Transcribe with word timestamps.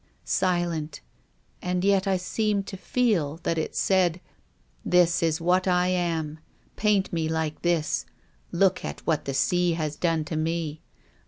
Silent— 0.25 0.99
and 1.61 1.85
yet 1.85 2.07
I 2.07 2.17
seemed 2.17 2.65
to 2.65 2.75
feel 2.75 3.39
that 3.43 3.59
it 3.59 3.75
said,' 3.75 4.19
This 4.97 5.21
is 5.21 5.39
what 5.39 5.67
I 5.67 5.89
am. 5.89 6.39
Paint 6.75 7.13
mc 7.13 7.29
like 7.29 7.61
this. 7.61 8.07
Look 8.51 8.83
at 8.83 9.05
what 9.05 9.25
the 9.25 9.35
sea 9.35 9.73
has 9.73 9.95
done 9.95 10.25
to 10.25 10.35
me 10.35 10.81